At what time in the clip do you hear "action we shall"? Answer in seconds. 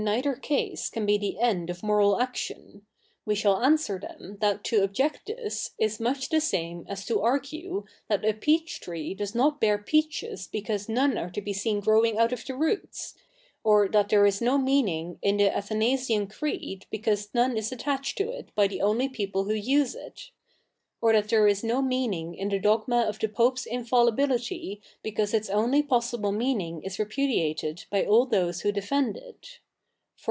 2.19-3.63